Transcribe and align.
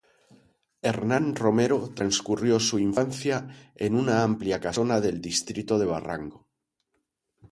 Hernán 0.81 1.35
Romero 1.35 1.87
transcurrió 1.93 2.59
su 2.59 2.79
infancia 2.79 3.71
en 3.75 3.93
una 3.93 4.23
amplia 4.23 4.59
casona 4.59 4.99
del 4.99 5.21
distrito 5.21 5.77
de 5.77 5.85
Barranco. 5.85 6.49